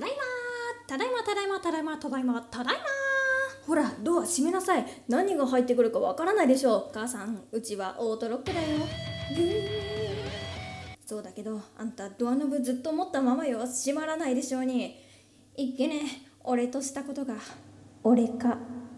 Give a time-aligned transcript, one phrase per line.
[0.00, 0.22] ただいま
[0.86, 2.80] ただいまただいまただいまただいまただいま
[3.66, 8.58] ほらドア閉めなさい何が入ってくるかわからないでしょう母さんうちはオートロックだよ
[11.04, 14.96] そうだけどあんたドアノブずっと持ったままよ閉まらないでしょうに
[15.56, 16.02] いっけね
[16.42, 17.34] 俺としたことが
[18.02, 18.56] 俺か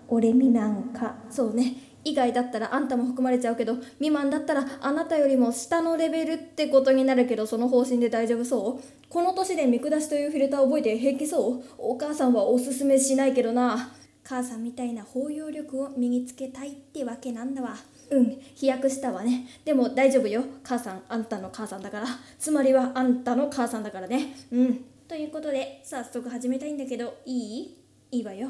[0.08, 1.74] 俺未満かそうね
[2.04, 11.62] 以外だったらあんたも含まれちゃうけど未満だったらあなたよりも下のレベルってことになるけどその方針で大丈夫そうこの年で見下しというフィルター覚えて平気そう？
[11.76, 13.92] お母さんはおすすめしないけどな。
[14.24, 17.76] 母さんみたいな包容力を身につけたいってわけなんだわ。
[18.10, 19.46] うん飛躍したわね。
[19.66, 20.42] でも大丈夫よ。
[20.64, 22.06] 母さんあんたの母さんだから。
[22.38, 24.34] つまりはあんたの母さんだからね。
[24.50, 24.84] うん。
[25.06, 27.78] ということで早速始めたいんだけどいい？
[28.12, 28.48] いいわよ。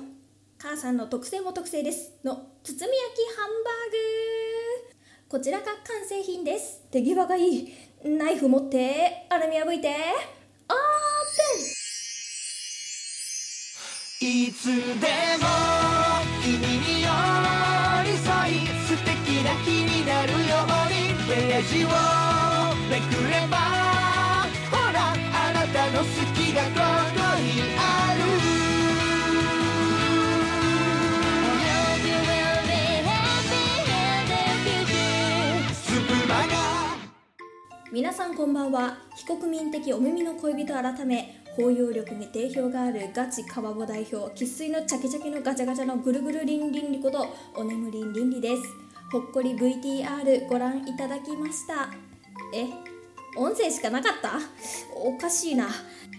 [0.59, 2.13] 母さんの特製も特製です。
[2.23, 2.87] の包み焼き
[3.37, 3.91] ハンバー
[4.87, 5.29] グ。
[5.29, 5.75] こちらが完
[6.09, 6.85] 成品です。
[6.93, 7.69] 手際がいい。
[8.05, 9.97] ナイフ持ってアルミ破いて
[10.73, 10.79] オー
[14.21, 14.29] プン。
[14.29, 15.07] いつで
[15.41, 15.45] も
[16.43, 17.09] 君に寄
[18.05, 19.13] り添い素敵
[19.45, 21.03] な日になるように。
[21.29, 21.89] ページを
[22.91, 23.57] めくれば
[24.71, 27.02] ほらあなたの好きがこう。
[38.03, 38.99] 皆さんこんばんは。
[39.15, 48.63] 非国民的お耳の恋人改め包容力に定評があるガチカバボ代表生粋のチャキチャキのガチャガチャのぐるぐるりんりんりことおねむりんりんりです。
[49.13, 51.91] ほっこり VTR ご覧いただきました。
[52.53, 52.67] え
[53.37, 54.33] 音声しかなかった？
[54.97, 55.69] おかしいな。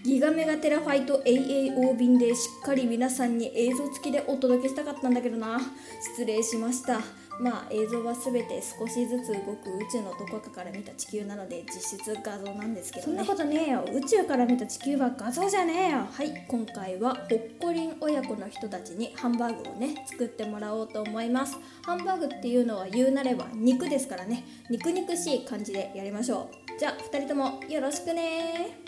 [0.02, 5.60] ギガメガテラファイト AAO 便でしっかり皆さんに映像付きでお届けしたかったんだけどな。
[6.00, 7.02] 失礼しました。
[7.40, 13.18] まあ映像は全て少しずつ動く宇宙のどこかから見た地球なので実質画像なんですけどね。
[13.18, 13.84] そんなことねえよ。
[13.92, 16.06] 宇宙から見た地球は画像じゃねえよ。
[16.10, 21.56] はい今回はほっこりん親子の人たちにハンバーグをね作ってもらおうと思います。
[21.84, 24.44] ハンバーグっていうのは言うなれば肉ですからね。
[24.70, 26.78] 肉肉しい感じでやりましょう。
[26.78, 28.78] じゃあ2人ともよろしくね。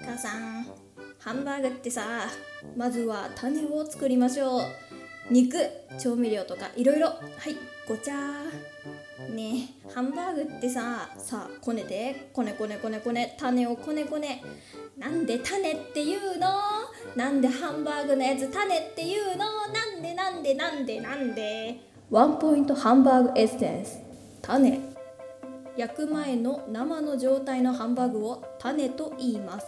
[0.00, 0.66] 母さん
[1.18, 2.28] ハンバーグってさ
[2.76, 4.60] まずは種を作りましょう
[5.30, 5.58] 肉
[5.98, 7.08] 調味料とかいろいろ。
[7.08, 7.56] はい
[7.86, 9.34] ごちゃー。
[9.34, 12.30] ねえハンバーグってささあこねて。
[12.32, 13.36] こねこねこねこね。
[13.38, 14.42] 種をこねこね。
[14.96, 16.48] なんで種っていうの？
[17.16, 19.44] なんでハンバーグのやつ種っていうの？
[19.72, 21.80] なんでなんでなんでなんで？
[22.10, 24.00] ワンポイントハンバーグエッセンス。
[24.42, 24.80] 種。
[25.76, 29.66] 焼く前の生の状態のハンバーグを種と言います。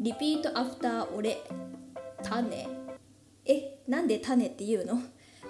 [0.00, 1.42] repeat after 俺
[2.22, 2.81] 種。
[3.46, 5.00] えなんで種っていうの？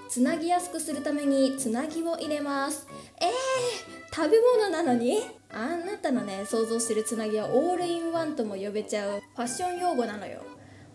[0.09, 2.87] つなぎやすくするためにつなぎを入れます。
[3.21, 5.21] えー、食べ物なのに？
[5.51, 10.43] あなたのね想像してるつなぎはオールインワンとも呼べちゃうファッション用語なのよ。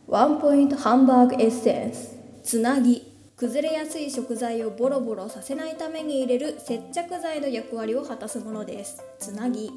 [0.07, 2.17] ワンポイントハンバーグエッセンス。
[2.43, 3.15] つなぎ。
[3.37, 9.03] 崩れやすい食材をボロボロさせないために入れる接着剤の役割を果たすものです。
[9.19, 9.71] つなぎ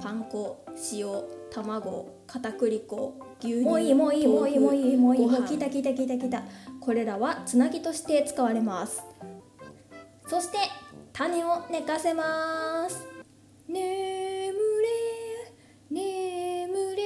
[0.00, 1.06] パン粉塩
[1.50, 5.26] 卵片栗粉牛乳もういいもういいもういいもういいもういい。
[5.26, 6.42] もうきたきたきたきた。
[6.80, 9.02] これらはつなぎとして使われます。
[10.26, 10.58] そして
[11.12, 13.06] 種を寝かせます。
[13.68, 14.54] 眠れ
[15.90, 17.02] 眠れ。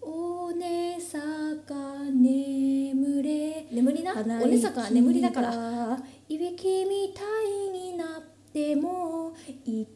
[0.00, 1.18] おねさ
[1.66, 3.66] か眠れ。
[3.70, 4.12] 眠りな？
[4.12, 5.98] おねさかは眠りだから。
[6.28, 8.22] いびきみたいになっ
[8.52, 9.32] ても
[9.66, 9.86] 愛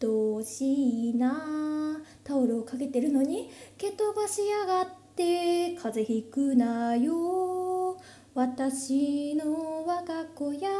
[0.45, 1.72] しいな
[2.25, 7.97] タオルをかけてるのに蹴飛ばしやがって風邪ひくなよ。
[8.35, 10.71] 私の我が子や。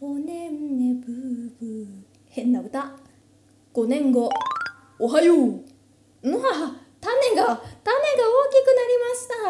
[0.00, 1.86] おねんねブーブー。
[2.28, 2.92] 変な歌。
[3.74, 4.30] 5年後。
[4.98, 5.38] おはよう。
[6.22, 8.98] のは種が種が大きくなり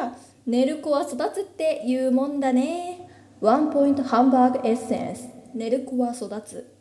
[0.01, 0.29] ました。
[0.47, 3.09] 寝る子は育つって言うもんだね。
[3.41, 5.29] ワンポイントハンバーグエッセンス。
[5.55, 6.78] 寝る子は育つ。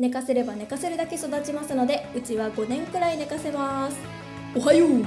[0.00, 3.98] 寝かせれば寝かせるだけ育ちますのでうちは5年くらい寝かせます。
[4.56, 5.04] おはよう。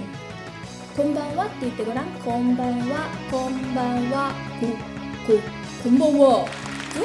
[0.96, 1.47] こんばんは。
[1.47, 2.06] って言ってごらん。
[2.23, 3.09] こんばんは。
[3.32, 4.32] こんばんは。
[4.62, 4.67] こ
[5.26, 5.40] こ
[5.84, 6.46] こんばんは。
[6.94, 7.02] 上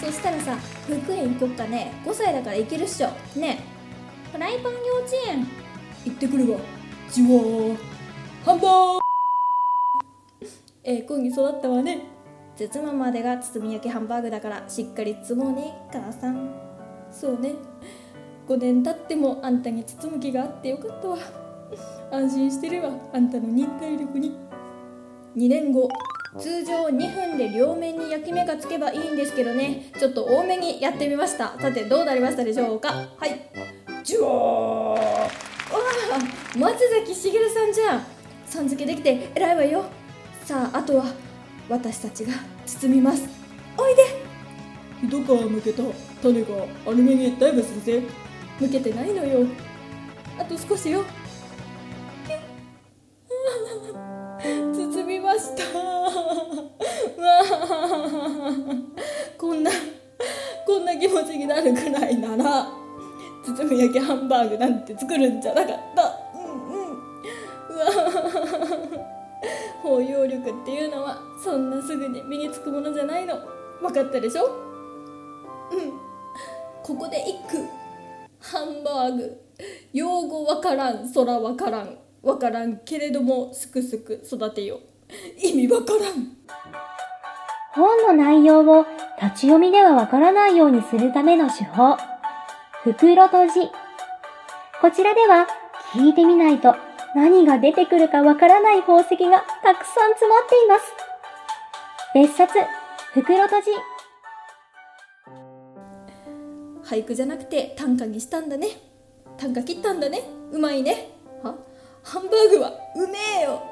[0.00, 0.56] 手そしたらさ
[0.88, 1.92] 保育園行こっかね。
[2.06, 3.08] 5歳だから行けるっしょ。
[3.38, 3.58] ね。
[4.30, 5.46] えフライパン幼稚園。
[6.06, 6.58] 行ってくるわ。
[7.12, 7.76] じわー。
[8.46, 9.00] ハンバーグ。
[10.84, 12.06] ええ子に育ったわね。
[12.56, 15.74] 包むまでが包み焼きハンバーグだからしっかり包もうね。
[15.92, 16.67] 母さん
[17.18, 17.54] そうね。
[18.46, 21.18] 5年経ってもあんたに包む気があってよかったわ。
[22.12, 22.90] 安心してるわ。
[23.12, 24.36] あんたの忍耐力に。
[25.36, 25.88] 2年後
[26.38, 29.90] 通常2分で両面に焼き目がつけばいいんですけどね。
[29.98, 31.58] ちょっと多めにやってみました。
[31.60, 32.92] さてどうなりましたでしょうか？
[33.16, 33.50] はい。
[34.04, 34.32] ジュワー。
[34.32, 34.98] わ
[36.14, 38.06] あ松崎しげるさんじゃん。
[38.46, 39.84] さん付けできて偉いわよ。
[40.44, 41.06] さああとは
[41.68, 42.32] 私たちが
[42.64, 43.28] 包みます。
[43.76, 44.27] おいで。
[45.02, 45.14] 一皮
[45.50, 45.82] むけた
[46.22, 46.48] 種が
[46.86, 48.02] アルミにダイブするぜ
[48.60, 49.46] 向けてないのよ。
[50.38, 51.04] あと少しよ。
[54.74, 55.62] 包みました。
[59.38, 59.70] こんな
[60.66, 62.66] こんな気持ちになるくらいなら
[63.44, 66.12] 包み焼きハンバーグなんて作るんじゃなかった。
[66.34, 66.46] うんう
[66.76, 66.90] ん。
[66.90, 66.94] う
[67.78, 67.86] わ
[69.82, 73.38] 包容力っていうのはそんなすぐに身につくものじゃないの。
[73.80, 74.67] 分かったでしょ？
[75.72, 75.92] うん。
[76.82, 77.66] ここで一句。
[78.40, 79.40] ハンバーグ。
[79.92, 81.12] 用語わからん。
[81.12, 81.98] 空わからん。
[82.22, 82.78] わからん。
[82.78, 84.80] けれどもすくすく育てよ
[85.38, 86.36] 意味わからん。
[87.72, 88.86] 本の内容を
[89.20, 91.96] 立ち読みではわからないようにするための手法。
[92.82, 93.70] 袋閉じ。
[94.80, 95.46] こちらでは
[95.92, 96.76] 聞いてみないと
[97.14, 100.92] 何が出てくるかわからない宝石がたくさん詰まっています。
[102.14, 102.52] 別冊、
[103.12, 103.97] 袋閉じ。
[106.88, 108.68] 俳句じゃなくて短歌にしたんだね。
[109.36, 110.22] 短歌切ったんだね。
[110.50, 111.10] うまいね。
[111.42, 111.54] は？
[112.02, 113.62] ハンバーグはうめえよ。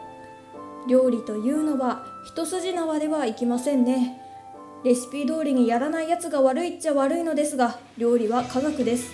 [0.86, 4.20] 料理というのは一筋縄ではいきませんね。
[4.84, 9.10] レシピ通りにやらないやつが悪いっちゃ悪いのですが料理は科学です。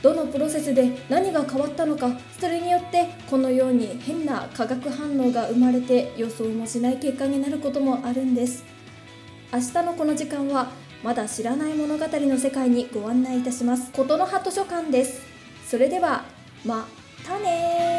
[0.00, 2.08] どのプロセスで何が変わったのか
[2.38, 8.64] それによってこのように変な化学反応が生まれて予想もしない結果になることもあるんです。
[9.52, 10.70] 明日のこの時間は
[11.02, 13.90] まだ知らない物語の世界にご案内いたします。
[13.92, 15.22] 琴の葉図書館です。
[15.66, 16.24] それでは
[16.64, 16.86] ま
[17.26, 17.89] たね